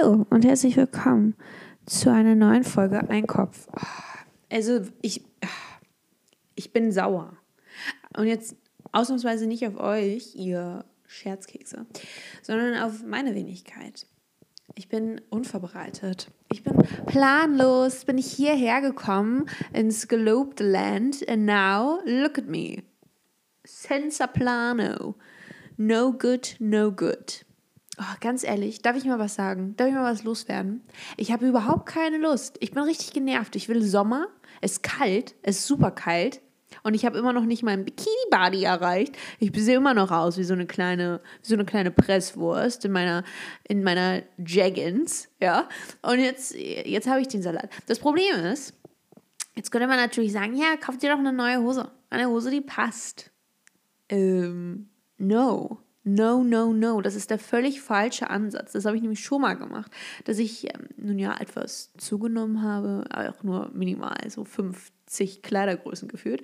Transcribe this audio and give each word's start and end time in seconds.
Hallo 0.00 0.26
und 0.30 0.44
herzlich 0.44 0.76
willkommen 0.76 1.34
zu 1.84 2.10
einer 2.10 2.34
neuen 2.34 2.64
Folge 2.64 3.08
Einkopf. 3.10 3.68
Also 4.50 4.80
ich, 5.02 5.24
ich 6.54 6.72
bin 6.72 6.92
sauer. 6.92 7.36
Und 8.16 8.26
jetzt 8.26 8.56
ausnahmsweise 8.92 9.46
nicht 9.46 9.66
auf 9.66 9.78
euch, 9.78 10.34
ihr 10.34 10.84
Scherzkekse, 11.06 11.86
sondern 12.42 12.82
auf 12.82 13.02
meine 13.04 13.34
Wenigkeit. 13.34 14.06
Ich 14.74 14.88
bin 14.88 15.20
unvorbereitet. 15.28 16.30
Ich 16.50 16.62
bin 16.62 16.78
planlos, 17.06 18.04
bin 18.04 18.16
ich 18.16 18.30
hierher 18.32 18.80
gekommen 18.80 19.46
ins 19.72 20.08
gelobte 20.08 20.64
Land 20.64 21.28
and 21.28 21.44
now 21.44 22.00
look 22.04 22.38
at 22.38 22.46
me. 22.46 22.84
Senza 23.64 24.26
plano. 24.26 25.16
No 25.76 26.12
good, 26.12 26.56
no 26.58 26.90
good. 26.90 27.44
Oh, 28.02 28.16
ganz 28.20 28.44
ehrlich, 28.44 28.80
darf 28.80 28.96
ich 28.96 29.04
mal 29.04 29.18
was 29.18 29.34
sagen? 29.34 29.74
Darf 29.76 29.88
ich 29.88 29.94
mal 29.94 30.10
was 30.10 30.24
loswerden? 30.24 30.80
Ich 31.18 31.32
habe 31.32 31.46
überhaupt 31.46 31.84
keine 31.84 32.16
Lust. 32.16 32.56
Ich 32.60 32.70
bin 32.70 32.82
richtig 32.82 33.12
genervt. 33.12 33.56
Ich 33.56 33.68
will 33.68 33.82
Sommer. 33.82 34.28
Es 34.62 34.72
ist 34.72 34.82
kalt. 34.82 35.34
Es 35.42 35.58
ist 35.58 35.66
super 35.66 35.90
kalt. 35.90 36.40
Und 36.82 36.94
ich 36.94 37.04
habe 37.04 37.18
immer 37.18 37.34
noch 37.34 37.44
nicht 37.44 37.62
meinen 37.62 37.84
Bikini-Body 37.84 38.64
erreicht. 38.64 39.18
Ich 39.38 39.52
sehe 39.54 39.76
immer 39.76 39.92
noch 39.92 40.10
aus 40.10 40.38
wie 40.38 40.44
so 40.44 40.54
eine 40.54 40.66
kleine, 40.66 41.20
so 41.42 41.52
eine 41.52 41.66
kleine 41.66 41.90
Presswurst 41.90 42.86
in 42.86 42.92
meiner, 42.92 43.22
in 43.68 43.82
meiner 43.82 44.22
Jaggins. 44.38 45.28
Ja. 45.38 45.68
Und 46.00 46.20
jetzt, 46.20 46.54
jetzt 46.54 47.06
habe 47.06 47.20
ich 47.20 47.28
den 47.28 47.42
Salat. 47.42 47.68
Das 47.86 47.98
Problem 47.98 48.34
ist, 48.46 48.72
jetzt 49.56 49.70
könnte 49.70 49.86
man 49.86 49.98
natürlich 49.98 50.32
sagen, 50.32 50.56
ja, 50.56 50.76
kauft 50.80 51.02
dir 51.02 51.10
doch 51.10 51.18
eine 51.18 51.34
neue 51.34 51.60
Hose. 51.60 51.90
Eine 52.08 52.28
Hose, 52.28 52.50
die 52.50 52.62
passt. 52.62 53.30
Ähm, 54.08 54.88
no. 55.18 55.82
No, 56.14 56.42
no, 56.42 56.72
no. 56.72 57.00
Das 57.00 57.14
ist 57.14 57.30
der 57.30 57.38
völlig 57.38 57.80
falsche 57.80 58.30
Ansatz. 58.30 58.72
Das 58.72 58.84
habe 58.84 58.96
ich 58.96 59.02
nämlich 59.02 59.20
schon 59.20 59.42
mal 59.42 59.54
gemacht, 59.54 59.90
dass 60.24 60.38
ich 60.38 60.64
ähm, 60.64 60.88
nun 60.96 61.18
ja 61.18 61.36
etwas 61.38 61.92
zugenommen 61.98 62.62
habe, 62.62 63.04
auch 63.14 63.42
nur 63.42 63.70
minimal, 63.72 64.18
so 64.28 64.44
50 64.44 65.42
Kleidergrößen 65.42 66.08
gefühlt. 66.08 66.42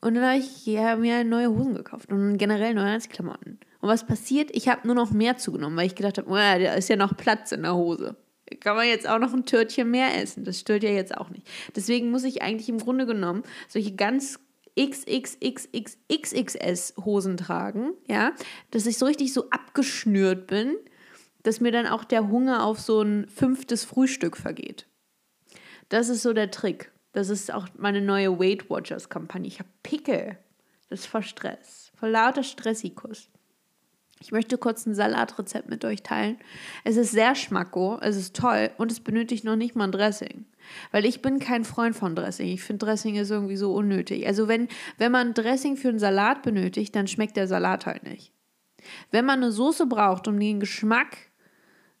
Und 0.00 0.16
dann 0.16 0.24
habe 0.24 0.38
ich 0.38 0.66
ja, 0.66 0.96
mir 0.96 1.24
neue 1.24 1.48
Hosen 1.48 1.74
gekauft 1.74 2.10
und 2.10 2.36
generell 2.36 2.74
neue 2.74 2.98
Klamotten. 2.98 3.60
Und 3.80 3.88
was 3.88 4.04
passiert? 4.04 4.50
Ich 4.52 4.68
habe 4.68 4.86
nur 4.86 4.96
noch 4.96 5.12
mehr 5.12 5.36
zugenommen, 5.36 5.76
weil 5.76 5.86
ich 5.86 5.94
gedacht 5.94 6.18
habe, 6.18 6.28
oh, 6.28 6.34
da 6.34 6.74
ist 6.74 6.88
ja 6.88 6.96
noch 6.96 7.16
Platz 7.16 7.52
in 7.52 7.62
der 7.62 7.74
Hose. 7.74 8.16
Kann 8.60 8.76
man 8.76 8.86
jetzt 8.86 9.08
auch 9.08 9.18
noch 9.18 9.32
ein 9.32 9.46
Törtchen 9.46 9.90
mehr 9.90 10.20
essen? 10.20 10.44
Das 10.44 10.58
stört 10.58 10.82
ja 10.82 10.90
jetzt 10.90 11.16
auch 11.16 11.30
nicht. 11.30 11.48
Deswegen 11.74 12.10
muss 12.10 12.24
ich 12.24 12.42
eigentlich 12.42 12.68
im 12.68 12.78
Grunde 12.78 13.06
genommen 13.06 13.44
solche 13.68 13.94
ganz 13.94 14.40
XXXXXS 14.78 15.74
Hosen 17.04 17.36
tragen, 17.36 17.92
ja, 18.06 18.32
dass 18.70 18.86
ich 18.86 18.96
so 18.98 19.06
richtig 19.06 19.32
so 19.32 19.50
abgeschnürt 19.50 20.46
bin, 20.46 20.76
dass 21.42 21.60
mir 21.60 21.72
dann 21.72 21.86
auch 21.86 22.04
der 22.04 22.28
Hunger 22.28 22.64
auf 22.64 22.80
so 22.80 23.02
ein 23.02 23.28
fünftes 23.28 23.84
Frühstück 23.84 24.36
vergeht. 24.36 24.86
Das 25.88 26.08
ist 26.08 26.22
so 26.22 26.32
der 26.32 26.50
Trick. 26.50 26.90
Das 27.12 27.28
ist 27.28 27.52
auch 27.52 27.68
meine 27.76 28.00
neue 28.00 28.38
Weight 28.38 28.70
Watchers 28.70 29.10
Kampagne. 29.10 29.46
Ich 29.46 29.58
habe 29.58 29.68
Pickel. 29.82 30.38
Das 30.88 31.00
ist 31.00 31.06
voll 31.06 31.22
Stress. 31.22 31.92
Voll 31.96 32.10
lauter 32.10 32.42
Stressikus. 32.42 33.28
Ich 34.22 34.30
möchte 34.30 34.56
kurz 34.56 34.86
ein 34.86 34.94
Salatrezept 34.94 35.68
mit 35.68 35.84
euch 35.84 36.04
teilen. 36.04 36.38
Es 36.84 36.96
ist 36.96 37.10
sehr 37.10 37.34
schmacko, 37.34 37.98
es 38.00 38.16
ist 38.16 38.36
toll 38.36 38.70
und 38.78 38.92
es 38.92 39.00
benötigt 39.00 39.42
noch 39.42 39.56
nicht 39.56 39.74
mal 39.74 39.84
ein 39.84 39.92
Dressing. 39.92 40.44
Weil 40.92 41.04
ich 41.04 41.22
bin 41.22 41.40
kein 41.40 41.64
Freund 41.64 41.96
von 41.96 42.14
Dressing. 42.14 42.46
Ich 42.46 42.62
finde 42.62 42.86
Dressing 42.86 43.16
ist 43.16 43.32
irgendwie 43.32 43.56
so 43.56 43.74
unnötig. 43.74 44.24
Also 44.28 44.46
wenn, 44.46 44.68
wenn 44.96 45.10
man 45.10 45.34
Dressing 45.34 45.76
für 45.76 45.88
einen 45.88 45.98
Salat 45.98 46.42
benötigt, 46.42 46.94
dann 46.94 47.08
schmeckt 47.08 47.36
der 47.36 47.48
Salat 47.48 47.84
halt 47.84 48.04
nicht. 48.04 48.32
Wenn 49.10 49.24
man 49.24 49.42
eine 49.42 49.50
Soße 49.50 49.86
braucht, 49.86 50.28
um 50.28 50.38
den 50.38 50.60
Geschmack 50.60 51.16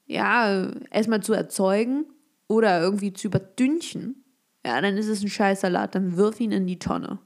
ja, 0.06 0.70
erstmal 0.90 1.24
zu 1.24 1.32
erzeugen 1.32 2.06
oder 2.46 2.80
irgendwie 2.80 3.12
zu 3.12 3.26
überdünchen, 3.26 4.24
ja, 4.64 4.80
dann 4.80 4.96
ist 4.96 5.08
es 5.08 5.22
ein 5.22 5.28
Scheißsalat. 5.28 5.96
Dann 5.96 6.16
wirf 6.16 6.38
ihn 6.38 6.52
in 6.52 6.68
die 6.68 6.78
Tonne. 6.78 7.18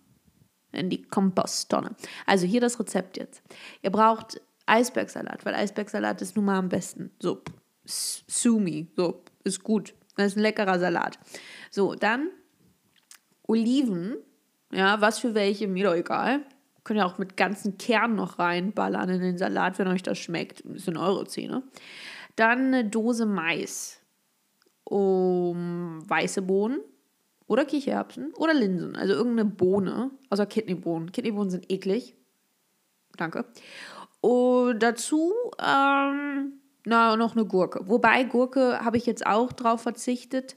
In 0.73 0.89
die 0.89 1.03
Komposttonne. 1.03 1.97
Also 2.25 2.47
hier 2.47 2.63
das 2.63 2.81
Rezept 2.81 3.19
jetzt. 3.19 3.43
Ihr 3.83 3.91
braucht 3.91 4.41
Eisbergsalat, 4.67 5.45
weil 5.47 5.55
Eisbergsalat 5.55 6.21
ist 6.23 6.37
nun 6.37 6.45
mal 6.45 6.59
am 6.59 6.69
besten. 6.69 7.11
So, 7.21 7.43
Sumi, 7.85 8.89
so, 8.97 9.25
ist 9.45 9.63
gut. 9.63 9.95
Das 10.17 10.29
ist 10.29 10.37
ein 10.37 10.43
leckerer 10.43 10.79
Salat. 10.79 11.19
So, 11.71 11.95
dann 11.95 12.31
Oliven, 13.47 14.17
ja, 14.73 15.01
was 15.01 15.19
für 15.21 15.35
welche, 15.35 15.69
mir 15.69 15.87
doch 15.87 15.95
egal. 15.95 16.45
Könnt 16.85 16.99
ihr 16.99 17.07
auch 17.07 17.19
mit 17.19 17.37
ganzen 17.37 17.79
Kernen 17.79 18.17
noch 18.17 18.39
reinballern 18.39 19.09
in 19.09 19.21
den 19.21 19.39
Salat, 19.39 19.79
wenn 19.79 19.89
euch 19.89 20.03
das 20.03 20.19
schmeckt. 20.19 20.63
Das 20.65 20.85
sind 20.85 20.97
eure 20.97 21.27
Zähne. 21.27 21.63
Dann 22.37 22.67
eine 22.67 22.85
Dose 22.85 23.27
Mais. 23.27 24.01
Um 24.85 26.09
weiße 26.09 26.43
Bohnen 26.43 26.79
oder 27.49 27.65
Kichererbsen 27.65 28.33
oder 28.35 28.55
Linsen. 28.55 28.95
Also 28.95 29.15
irgendeine 29.15 29.51
Bohne, 29.51 30.13
außer 30.31 30.47
Kidneybohnen. 30.47 31.11
Kidneybohnen 31.11 31.51
sind 31.51 31.73
eklig. 31.73 32.15
Danke. 33.17 33.47
Und 34.27 34.81
dazu 34.81 35.33
ähm, 35.65 36.55
na, 36.85 37.17
noch 37.17 37.37
eine 37.37 37.45
Gurke. 37.45 37.89
Wobei 37.89 38.25
Gurke 38.25 38.81
habe 38.85 38.97
ich 38.97 39.07
jetzt 39.07 39.25
auch 39.25 39.53
drauf 39.53 39.83
verzichtet, 39.83 40.57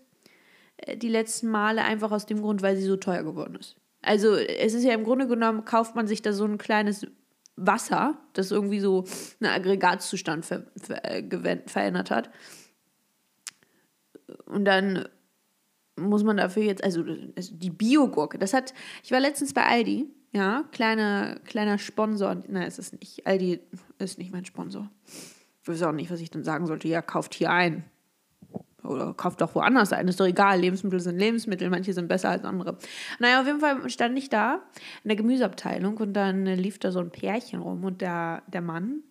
äh, 0.78 0.98
die 0.98 1.08
letzten 1.08 1.50
Male, 1.50 1.84
einfach 1.84 2.12
aus 2.12 2.26
dem 2.26 2.42
Grund, 2.42 2.64
weil 2.64 2.78
sie 2.78 2.84
so 2.88 2.98
teuer 2.98 3.22
geworden 3.22 3.58
ist. 3.60 3.76
Also 4.02 4.34
es 4.34 4.74
ist 4.74 4.86
ja 4.86 4.94
im 4.94 5.04
Grunde 5.04 5.28
genommen, 5.28 5.66
kauft 5.66 5.96
man 5.96 6.08
sich 6.08 6.24
da 6.24 6.34
so 6.34 6.46
ein 6.46 6.58
kleines 6.58 7.06
Wasser, 7.58 8.18
das 8.34 8.50
irgendwie 8.50 8.80
so 8.80 9.06
einen 9.40 9.52
Aggregatzustand 9.52 10.48
ver 10.48 10.66
ver 10.76 11.06
äh, 11.06 11.60
verändert 11.68 12.10
hat. 12.10 12.32
Und 14.48 14.66
dann 14.66 15.08
muss 15.96 16.24
man 16.24 16.38
dafür 16.38 16.64
jetzt, 16.64 16.84
also, 16.84 17.04
also 17.36 17.56
die 17.56 17.70
Biogurke, 17.70 18.40
das 18.40 18.54
hat, 18.54 18.74
ich 19.04 19.12
war 19.12 19.20
letztens 19.20 19.54
bei 19.54 19.64
Aldi 19.64 20.08
ja, 20.32 20.64
kleiner, 20.72 21.40
kleiner 21.46 21.78
Sponsor. 21.78 22.38
Nein, 22.48 22.68
ist 22.68 22.80
es 22.80 22.94
nicht. 22.94 23.26
Aldi 23.26 23.60
ist 23.98 24.18
nicht 24.18 24.32
mein 24.32 24.46
Sponsor. 24.46 24.90
Ich 25.62 25.68
weiß 25.68 25.84
auch 25.84 25.92
nicht, 25.92 26.12
was 26.12 26.22
ich 26.22 26.30
dann 26.30 26.44
sagen 26.44 26.68
sollte. 26.68 26.88
Ja, 26.88 27.02
kauft 27.02 27.34
hier 27.34 27.52
ein. 27.52 27.84
Oder 28.84 29.14
kauft 29.14 29.42
doch 29.42 29.54
woanders 29.56 29.92
ein. 29.92 30.08
Ist 30.08 30.20
doch 30.20 30.26
egal. 30.26 30.60
Lebensmittel 30.60 31.00
sind 31.00 31.18
Lebensmittel. 31.18 31.70
Manche 31.70 31.94
sind 31.94 32.08
besser 32.08 32.30
als 32.30 32.44
andere. 32.44 32.78
Naja, 33.20 33.42
auf 33.42 33.48
jeden 33.48 33.60
Fall 33.60 33.90
stand 33.90 34.18
ich 34.18 34.30
da 34.30 34.62
in 35.04 35.10
der 35.10 35.18
Gemüseabteilung 35.18 35.98
und 35.98 36.14
dann 36.14 36.46
lief 36.46 36.80
da 36.80 36.92
so 36.92 37.00
ein 37.00 37.12
Pärchen 37.12 37.62
rum 37.62 37.84
und 37.84 38.02
der, 38.02 38.44
der 38.48 38.62
Mann 38.62 39.04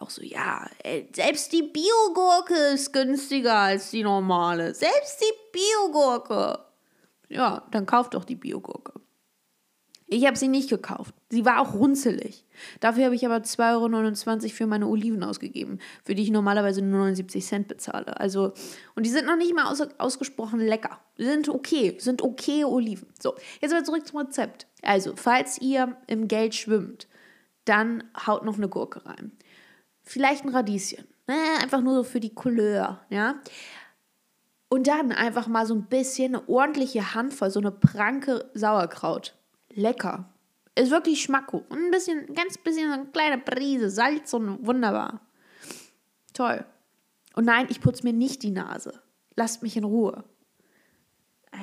auch 0.00 0.10
so, 0.10 0.22
ja, 0.22 0.68
selbst 1.12 1.52
die 1.52 1.62
Biogurke 1.62 2.54
ist 2.74 2.92
günstiger 2.92 3.54
als 3.54 3.90
die 3.90 4.02
normale. 4.04 4.74
Selbst 4.74 5.20
die 5.20 5.58
Biogurke. 5.58 6.60
Ja, 7.28 7.66
dann 7.70 7.86
kauft 7.86 8.14
doch 8.14 8.24
die 8.24 8.36
Biogurke. 8.36 8.92
Ich 10.10 10.26
habe 10.26 10.38
sie 10.38 10.48
nicht 10.48 10.70
gekauft. 10.70 11.14
Sie 11.28 11.44
war 11.44 11.60
auch 11.60 11.74
runzelig. 11.74 12.46
Dafür 12.80 13.04
habe 13.04 13.14
ich 13.14 13.26
aber 13.26 13.36
2,29 13.36 14.44
Euro 14.44 14.54
für 14.54 14.66
meine 14.66 14.86
Oliven 14.86 15.22
ausgegeben, 15.22 15.80
für 16.02 16.14
die 16.14 16.22
ich 16.22 16.30
normalerweise 16.30 16.80
nur 16.80 17.00
79 17.00 17.44
Cent 17.44 17.68
bezahle. 17.68 18.18
Also, 18.18 18.54
und 18.94 19.04
die 19.04 19.10
sind 19.10 19.26
noch 19.26 19.36
nicht 19.36 19.54
mal 19.54 19.70
aus, 19.70 19.82
ausgesprochen 19.98 20.60
lecker. 20.60 20.98
Sind 21.18 21.50
okay, 21.50 21.94
sind 21.98 22.22
okay 22.22 22.64
Oliven. 22.64 23.08
So, 23.20 23.34
jetzt 23.60 23.74
aber 23.74 23.84
zurück 23.84 24.06
zum 24.06 24.20
Rezept. 24.20 24.66
Also, 24.80 25.12
falls 25.14 25.60
ihr 25.60 25.94
im 26.06 26.26
Geld 26.26 26.54
schwimmt, 26.54 27.06
dann 27.66 28.02
haut 28.26 28.46
noch 28.46 28.56
eine 28.56 28.70
Gurke 28.70 29.04
rein. 29.04 29.32
Vielleicht 30.02 30.42
ein 30.42 30.54
Radieschen. 30.54 31.06
Äh, 31.26 31.62
einfach 31.62 31.82
nur 31.82 31.96
so 31.96 32.02
für 32.02 32.20
die 32.20 32.34
Couleur, 32.34 33.04
ja. 33.10 33.42
Und 34.70 34.86
dann 34.86 35.12
einfach 35.12 35.48
mal 35.48 35.66
so 35.66 35.74
ein 35.74 35.84
bisschen 35.84 36.34
eine 36.34 36.48
ordentliche 36.48 37.14
Handvoll, 37.14 37.50
so 37.50 37.60
eine 37.60 37.72
Pranke 37.72 38.50
Sauerkraut 38.54 39.37
lecker. 39.78 40.28
Ist 40.74 40.90
wirklich 40.90 41.22
Schmacko. 41.22 41.64
Und 41.68 41.78
ein 41.78 41.90
bisschen, 41.90 42.34
ganz 42.34 42.58
bisschen, 42.58 42.92
eine 42.92 43.06
kleine 43.06 43.38
Prise 43.38 43.90
Salz 43.90 44.32
und 44.34 44.64
wunderbar. 44.66 45.20
Toll. 46.34 46.64
Und 47.34 47.46
nein, 47.46 47.66
ich 47.68 47.80
putze 47.80 48.04
mir 48.04 48.12
nicht 48.12 48.42
die 48.42 48.50
Nase. 48.50 49.02
Lasst 49.34 49.62
mich 49.62 49.76
in 49.76 49.84
Ruhe. 49.84 50.24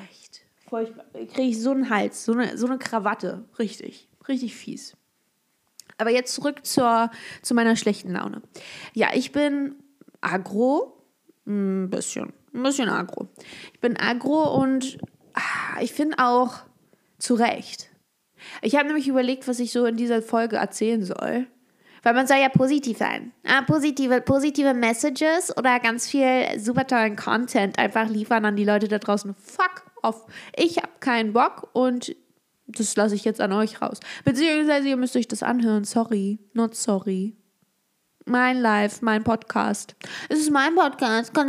Echt. 0.09 0.41
Furchtbar. 0.67 1.06
Kriege 1.13 1.44
ich 1.44 1.62
so 1.62 1.71
einen 1.71 1.89
Hals, 1.89 2.25
so 2.25 2.33
eine, 2.33 2.57
so 2.57 2.65
eine 2.65 2.77
Krawatte. 2.77 3.45
Richtig. 3.59 4.09
Richtig 4.27 4.56
fies. 4.56 4.97
Aber 5.97 6.09
jetzt 6.09 6.33
zurück 6.33 6.65
zur, 6.65 7.09
zu 7.41 7.53
meiner 7.53 7.75
schlechten 7.75 8.11
Laune. 8.11 8.41
Ja, 8.94 9.09
ich 9.13 9.31
bin 9.31 9.75
agro. 10.19 11.03
Ein 11.45 11.89
bisschen. 11.89 12.33
Ein 12.53 12.63
bisschen 12.63 12.89
agro. 12.89 13.29
Ich 13.73 13.79
bin 13.79 13.97
agro 13.97 14.61
und 14.61 14.97
ah, 15.33 15.81
ich 15.81 15.94
finde 15.94 16.18
auch 16.19 16.63
zu 17.19 17.35
Recht. 17.35 17.89
Ich 18.62 18.75
habe 18.75 18.88
nämlich 18.88 19.07
überlegt, 19.07 19.47
was 19.47 19.59
ich 19.59 19.71
so 19.71 19.86
in 19.86 19.97
dieser 19.97 20.21
Folge 20.21 20.57
erzählen 20.57 21.03
soll. 21.03 21.47
Weil 22.03 22.13
man 22.13 22.27
soll 22.27 22.38
ja 22.38 22.50
positiv 22.50 23.00
sein. 23.00 23.31
Ah, 23.44 23.63
positive, 23.63 24.21
positive 24.21 24.75
Messages 24.75 25.56
oder 25.57 25.80
ganz 25.80 26.07
viel 26.07 26.59
super 26.59 26.86
tollen 26.86 27.15
Content 27.15 27.80
einfach 27.80 28.07
liefern 28.07 28.45
an 28.45 28.56
die 28.56 28.63
Leute 28.63 28.88
da 28.88 29.00
draußen. 29.00 29.33
Fuck 29.33 29.83
off. 30.03 30.27
Ich 30.56 30.77
habe 30.77 30.92
keinen 31.00 31.33
Bock 31.33 31.69
und 31.74 32.15
das 32.68 32.95
lasse 32.95 33.15
ich 33.15 33.25
jetzt 33.25 33.42
an 33.42 33.51
euch 33.53 33.81
raus. 33.81 34.00
Beziehungsweise 34.24 34.88
ihr 34.88 34.97
müsst 34.97 35.15
euch 35.15 35.27
das 35.27 35.42
anhören. 35.42 35.83
Sorry. 35.83 36.39
Not 36.53 36.75
sorry. 36.75 37.36
Mein 38.25 38.59
Live, 38.59 39.01
mein 39.01 39.24
Podcast. 39.24 39.95
Es 40.30 40.39
ist 40.39 40.51
mein 40.51 40.75
Podcast. 40.75 41.33
Kann 41.33 41.47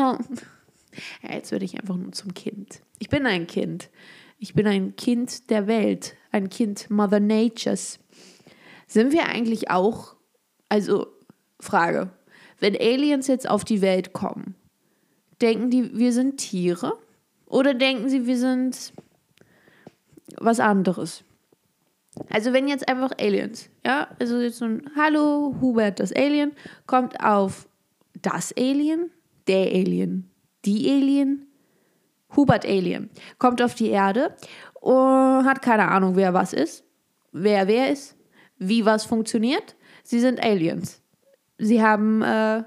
ja, 1.22 1.34
jetzt 1.34 1.52
werde 1.52 1.64
ich 1.64 1.78
einfach 1.78 1.96
nur 1.96 2.12
zum 2.12 2.34
Kind. 2.34 2.80
Ich 2.98 3.08
bin 3.08 3.26
ein 3.26 3.46
Kind. 3.46 3.90
Ich 4.38 4.54
bin 4.54 4.66
ein 4.66 4.96
Kind 4.96 5.50
der 5.50 5.66
Welt. 5.66 6.14
Ein 6.30 6.50
Kind 6.50 6.90
Mother 6.90 7.20
Natures. 7.20 7.98
Sind 8.86 9.12
wir 9.12 9.26
eigentlich 9.26 9.70
auch, 9.70 10.16
also 10.68 11.06
Frage, 11.58 12.10
wenn 12.60 12.76
Aliens 12.76 13.26
jetzt 13.26 13.48
auf 13.48 13.64
die 13.64 13.80
Welt 13.80 14.12
kommen, 14.12 14.54
denken 15.40 15.70
die, 15.70 15.98
wir 15.98 16.12
sind 16.12 16.36
Tiere? 16.38 16.98
Oder 17.46 17.74
denken 17.74 18.08
sie, 18.08 18.26
wir 18.26 18.36
sind 18.36 18.92
was 20.38 20.60
anderes? 20.60 21.24
Also 22.30 22.52
wenn 22.52 22.68
jetzt 22.68 22.88
einfach 22.88 23.12
Aliens, 23.18 23.68
ja, 23.84 24.08
also 24.18 24.40
jetzt 24.40 24.58
so 24.58 24.64
ein 24.64 24.90
Hallo 24.96 25.54
Hubert, 25.60 26.00
das 26.00 26.12
Alien, 26.12 26.52
kommt 26.86 27.20
auf 27.20 27.68
das 28.22 28.52
Alien, 28.56 29.10
der 29.46 29.66
Alien, 29.66 30.30
die 30.64 30.90
Alien, 30.90 31.46
Hubert 32.36 32.64
Alien, 32.64 33.10
kommt 33.38 33.62
auf 33.62 33.74
die 33.74 33.88
Erde 33.88 34.36
und 34.74 35.44
hat 35.44 35.62
keine 35.62 35.88
Ahnung, 35.88 36.16
wer 36.16 36.34
was 36.34 36.52
ist, 36.52 36.84
wer 37.32 37.66
wer 37.66 37.90
ist, 37.90 38.16
wie 38.58 38.84
was 38.84 39.04
funktioniert. 39.04 39.76
Sie 40.02 40.20
sind 40.20 40.42
Aliens. 40.42 41.02
Sie 41.58 41.82
haben 41.82 42.22
äh, 42.22 42.62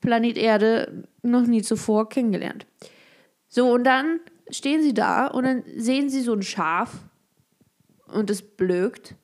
Planet 0.00 0.38
Erde 0.38 1.08
noch 1.22 1.46
nie 1.46 1.62
zuvor 1.62 2.08
kennengelernt. 2.08 2.66
So, 3.48 3.72
und 3.72 3.84
dann 3.84 4.20
stehen 4.50 4.82
sie 4.82 4.94
da 4.94 5.26
und 5.26 5.44
dann 5.44 5.62
sehen 5.76 6.08
sie 6.08 6.20
so 6.20 6.32
ein 6.32 6.42
Schaf 6.42 7.04
und 8.06 8.30
es 8.30 8.42
blökt. 8.42 9.14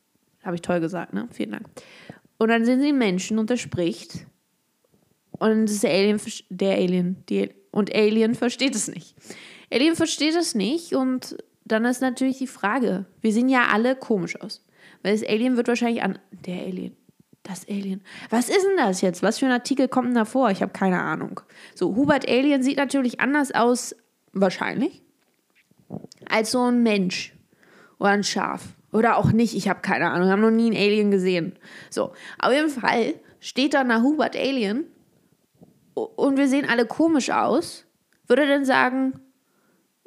Habe 0.43 0.57
ich 0.57 0.63
toll 0.63 0.81
gesagt, 0.81 1.15
ne? 1.15 1.29
Vielen 1.31 1.53
Dank. 1.53 1.67
Und 2.39 2.49
dann 2.49 2.65
sehen 2.65 2.81
sie 2.81 2.89
einen 2.89 2.99
Menschen 2.99 3.39
und 3.39 3.51
er 3.51 3.57
spricht. 3.57 4.27
Und 5.33 5.67
das 5.67 5.81
der 5.81 5.91
Alien, 5.91 6.21
der 6.51 6.77
Alien, 6.77 7.25
die, 7.29 7.51
und 7.71 7.95
Alien 7.95 8.35
versteht 8.35 8.75
es 8.75 8.89
nicht. 8.89 9.15
Alien 9.75 9.97
versteht 9.97 10.37
es 10.37 10.55
nicht 10.55 10.95
und 10.95 11.37
dann 11.65 11.85
ist 11.85 12.01
natürlich 12.01 12.39
die 12.39 12.47
Frage, 12.47 13.07
wir 13.21 13.33
sehen 13.33 13.49
ja 13.49 13.69
alle 13.73 13.97
komisch 13.97 14.41
aus. 14.41 14.65
Weil 15.03 15.13
das 15.13 15.29
Alien 15.29 15.57
wird 15.57 15.69
wahrscheinlich 15.69 16.03
an, 16.03 16.19
der 16.31 16.61
Alien, 16.61 16.97
das 17.43 17.69
Alien. 17.69 18.03
Was 18.31 18.49
ist 18.49 18.63
denn 18.63 18.77
das 18.77 19.01
jetzt? 19.01 19.23
Was 19.23 19.39
für 19.39 19.47
ein 19.47 19.53
Artikel 19.53 19.89
kommt 19.89 20.09
denn 20.09 20.15
da 20.15 20.25
vor? 20.25 20.51
Ich 20.51 20.63
habe 20.63 20.73
keine 20.73 21.01
Ahnung. 21.01 21.41
So, 21.75 21.97
Hubert 21.97 22.29
Alien 22.29 22.63
sieht 22.63 22.77
natürlich 22.77 23.21
anders 23.21 23.53
aus, 23.53 23.97
wahrscheinlich, 24.33 25.03
als 26.29 26.53
so 26.53 26.63
ein 26.71 26.83
Mensch 26.83 27.35
oder 27.99 28.11
ein 28.11 28.25
Schaf. 28.25 28.75
Oder 28.93 29.17
auch 29.17 29.33
nicht, 29.33 29.57
ich 29.57 29.69
habe 29.69 29.81
keine 29.81 30.11
Ahnung, 30.11 30.29
wir 30.29 30.33
haben 30.33 30.41
noch 30.41 30.51
nie 30.51 30.67
einen 30.67 30.77
Alien 30.77 31.11
gesehen. 31.11 31.59
So, 31.91 32.13
auf 32.39 32.53
jeden 32.53 32.71
Fall 32.71 33.15
steht 33.41 33.75
da 33.75 33.83
nach 33.83 34.03
Hubert 34.03 34.37
Alien 34.37 34.85
und 35.95 36.37
wir 36.37 36.47
sehen 36.47 36.69
alle 36.69 36.87
komisch 36.87 37.31
aus. 37.31 37.87
Würde 38.27 38.47
denn 38.47 38.65
sagen, 38.65 39.21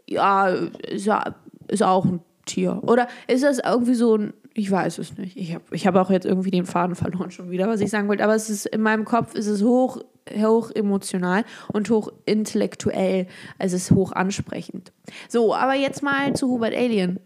ja, 0.08 0.48
ist, 0.48 1.06
ja, 1.06 1.34
auch 1.82 2.06
ein 2.06 2.22
Tier? 2.46 2.82
Oder 2.84 3.08
ist 3.28 3.44
das 3.44 3.60
irgendwie 3.60 3.96
so 3.96 4.18
ein, 4.18 4.34
ich 4.54 4.72
weiß 4.72 4.98
es 4.98 5.18
nicht. 5.18 5.38
Ich 5.38 5.54
habe 5.54 5.64
ich 5.72 5.86
hab 5.86 5.96
auch 5.96 6.10
jetzt 6.10 6.26
irgendwie 6.26 6.50
den 6.50 6.66
Faden 6.66 6.96
verloren 6.96 7.30
schon 7.30 7.52
wieder, 7.52 7.68
was 7.68 7.82
ich 7.82 7.90
sagen 7.90 8.08
wollte. 8.08 8.24
Aber 8.24 8.36
es 8.36 8.50
ist 8.50 8.66
in 8.66 8.82
meinem 8.82 9.06
Kopf 9.06 9.36
ist 9.36 9.48
es 9.48 9.62
hoch, 9.62 10.02
hoch 10.36 10.72
emotional 10.72 11.44
und 11.72 11.90
hoch 11.90 12.12
intellektuell. 12.26 13.28
Es 13.60 13.74
ist 13.74 13.92
hoch 13.92 14.14
ansprechend. 14.14 14.94
So, 15.30 15.54
aber 15.54 15.76
jetzt 15.76 16.02
mal 16.02 16.34
zu 16.34 16.48
Hubert 16.48 16.74
Alien. 16.74 17.20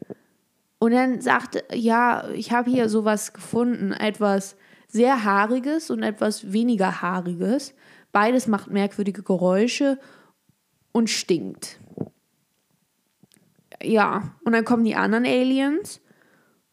Und 0.80 0.94
dann 0.94 1.22
sagte, 1.22 1.64
ja, 1.74 2.28
ich 2.30 2.52
habe 2.52 2.70
hier 2.70 2.90
sowas 2.90 3.34
gefunden, 3.34 3.92
etwas 3.94 4.56
sehr 4.88 5.24
haariges 5.24 5.92
und 5.92 6.04
etwas 6.04 6.52
weniger 6.52 7.02
haariges. 7.02 7.74
Beides 8.12 8.48
macht 8.48 8.72
merkwürdige 8.72 9.24
Geräusche 9.24 10.00
und 10.92 11.10
stinkt. 11.10 11.80
Ja, 13.84 14.36
und 14.44 14.54
dann 14.54 14.66
kommen 14.66 14.84
die 14.84 14.96
anderen 14.96 15.26
Aliens 15.26 16.02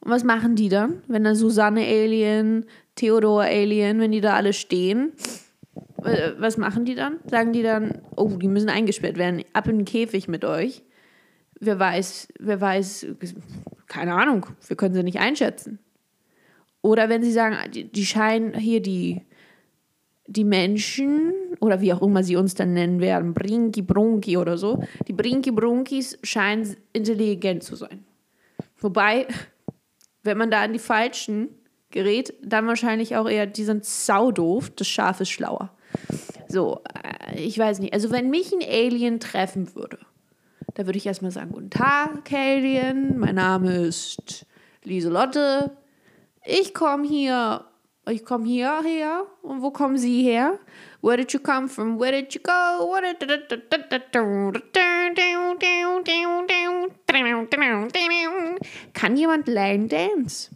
und 0.00 0.10
was 0.10 0.24
machen 0.24 0.54
die 0.54 0.68
dann, 0.68 1.02
wenn 1.08 1.24
dann 1.24 1.34
Susanne 1.34 1.84
Alien, 1.84 2.66
Theodor 2.94 3.42
Alien, 3.42 4.00
wenn 4.00 4.12
die 4.12 4.20
da 4.20 4.34
alle 4.34 4.52
stehen? 4.52 5.12
Was 6.38 6.56
machen 6.56 6.84
die 6.84 6.94
dann? 6.94 7.18
Sagen 7.26 7.52
die 7.52 7.62
dann, 7.62 8.02
oh, 8.16 8.28
die 8.28 8.48
müssen 8.48 8.68
eingesperrt 8.68 9.18
werden, 9.18 9.44
ab 9.52 9.66
in 9.68 9.78
den 9.78 9.84
Käfig 9.84 10.28
mit 10.28 10.44
euch. 10.44 10.82
Wer 11.60 11.78
weiß, 11.78 12.28
wer 12.38 12.60
weiß, 12.60 13.06
keine 13.88 14.14
Ahnung, 14.14 14.46
wir 14.66 14.76
können 14.76 14.94
sie 14.94 15.02
nicht 15.02 15.18
einschätzen. 15.18 15.80
Oder 16.82 17.08
wenn 17.08 17.24
sie 17.24 17.32
sagen, 17.32 17.56
die, 17.72 17.90
die 17.90 18.06
scheinen 18.06 18.54
hier 18.54 18.80
die, 18.80 19.22
die 20.28 20.44
Menschen 20.44 21.32
oder 21.60 21.80
wie 21.80 21.92
auch 21.92 22.02
immer 22.02 22.22
sie 22.22 22.36
uns 22.36 22.54
dann 22.54 22.74
nennen 22.74 23.00
werden, 23.00 23.32
Brinki 23.34 23.82
Brunki 23.82 24.36
oder 24.36 24.58
so, 24.58 24.82
die 25.08 25.14
Brinki 25.14 25.50
Brunkis 25.50 26.18
scheinen 26.22 26.76
intelligent 26.92 27.62
zu 27.64 27.74
sein. 27.74 28.04
Wobei, 28.78 29.26
wenn 30.22 30.38
man 30.38 30.50
da 30.50 30.62
an 30.62 30.74
die 30.74 30.78
Falschen 30.78 31.48
gerät, 31.90 32.34
dann 32.42 32.66
wahrscheinlich 32.66 33.16
auch 33.16 33.28
eher, 33.28 33.46
die 33.46 33.64
sind 33.64 33.86
saudoof, 33.86 34.70
das 34.70 34.86
Schaf 34.86 35.20
ist 35.20 35.30
schlauer. 35.30 35.72
So, 36.46 36.82
äh, 37.02 37.40
ich 37.40 37.58
weiß 37.58 37.80
nicht. 37.80 37.94
Also, 37.94 38.10
wenn 38.10 38.30
mich 38.30 38.52
ein 38.52 38.62
Alien 38.62 39.20
treffen 39.20 39.74
würde, 39.74 39.98
da 40.74 40.86
würde 40.86 40.98
ich 40.98 41.06
erstmal 41.06 41.30
sagen: 41.30 41.52
Guten 41.52 41.70
Tag, 41.70 42.30
Alien, 42.32 43.18
mein 43.18 43.34
Name 43.34 43.86
ist 43.86 44.46
Lieselotte. 44.84 45.76
Ich 46.44 46.74
komme 46.74 47.06
hier, 47.06 47.64
ich 48.10 48.24
komme 48.24 48.46
hierher. 48.46 49.24
Und 49.42 49.62
wo 49.62 49.70
kommen 49.70 49.98
Sie 49.98 50.22
her? 50.22 50.58
Where 51.02 51.16
did 51.16 51.32
you 51.32 51.40
come 51.40 51.68
from? 51.68 51.98
Where 51.98 52.12
did 52.12 52.34
you 52.34 52.40
go? 52.42 52.94
Kann 58.92 59.16
jemand 59.16 59.48
Line 59.48 59.88
Dance? 59.88 60.50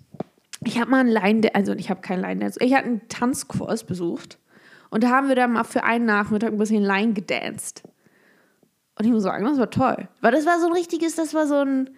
Ich 0.65 0.79
habe 0.79 0.91
mal 0.91 1.01
einen 1.01 1.11
Line 1.11 1.41
Dance, 1.41 1.55
also 1.55 1.73
ich 1.73 1.91
habe 1.91 2.01
keinen 2.01 2.23
Line 2.23 2.41
Dance, 2.41 2.59
ich 2.63 2.75
habe 2.75 2.85
einen 2.85 3.09
Tanzkurs 3.09 3.85
besucht 3.85 4.39
und 4.91 5.03
da 5.03 5.09
haben 5.09 5.29
wir 5.29 5.35
dann 5.35 5.53
mal 5.53 5.65
für 5.65 5.83
einen 5.83 6.05
Nachmittag 6.05 6.53
ein 6.53 6.59
bisschen 6.59 6.83
Line 6.83 7.15
gedanced. 7.15 7.83
Und 8.99 9.07
ich 9.07 9.11
muss 9.11 9.23
sagen, 9.23 9.45
das 9.45 9.59
war 9.59 9.71
toll. 9.71 10.09
Weil 10.21 10.33
das 10.33 10.45
war 10.47 10.61
so 10.61 10.67
ein 10.67 10.73
richtiges, 10.73 11.15
das 11.17 11.35
war 11.35 11.47
so 11.47 11.57
ein, 11.57 11.91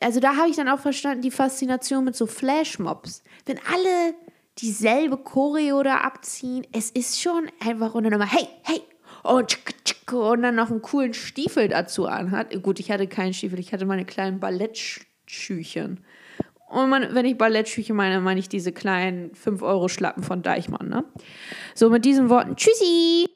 also 0.00 0.20
da 0.20 0.36
habe 0.36 0.48
ich 0.48 0.56
dann 0.56 0.68
auch 0.68 0.80
verstanden, 0.80 1.22
die 1.22 1.30
Faszination 1.30 2.04
mit 2.04 2.14
so 2.14 2.26
Flashmobs. 2.26 3.22
Wenn 3.46 3.58
alle 3.72 4.14
dieselbe 4.60 5.16
Choreo 5.16 5.82
da 5.82 5.98
abziehen. 5.98 6.66
Es 6.72 6.90
ist 6.90 7.20
schon 7.20 7.50
einfach 7.64 7.94
und 7.94 8.04
dann 8.04 8.12
immer, 8.12 8.30
hey, 8.30 8.48
hey, 8.62 8.82
und, 9.22 9.58
und 10.12 10.42
dann 10.42 10.54
noch 10.54 10.70
einen 10.70 10.82
coolen 10.82 11.14
Stiefel 11.14 11.68
dazu 11.68 12.06
anhat. 12.06 12.62
Gut, 12.62 12.80
ich 12.80 12.90
hatte 12.90 13.06
keinen 13.06 13.34
Stiefel, 13.34 13.58
ich 13.58 13.72
hatte 13.72 13.86
meine 13.86 14.04
kleinen 14.04 14.40
Ballettschüchen. 14.40 16.04
Und 16.68 16.88
man, 16.88 17.14
wenn 17.14 17.26
ich 17.26 17.36
Ballettschüche 17.36 17.92
meine, 17.92 18.20
meine 18.20 18.38
ich 18.38 18.48
diese 18.48 18.72
kleinen 18.72 19.32
5-Euro-Schlappen 19.32 20.22
von 20.22 20.42
Deichmann. 20.42 20.88
Ne? 20.88 21.04
So, 21.74 21.90
mit 21.90 22.04
diesen 22.04 22.28
Worten, 22.28 22.54
tschüssi! 22.54 23.28